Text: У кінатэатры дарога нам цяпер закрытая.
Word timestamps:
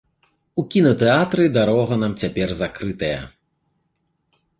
У 0.61 0.63
кінатэатры 0.75 1.45
дарога 1.57 1.93
нам 2.05 2.13
цяпер 2.23 2.53
закрытая. 2.61 3.21